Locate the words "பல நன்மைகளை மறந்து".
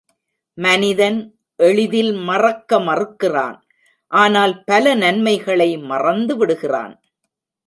4.63-6.35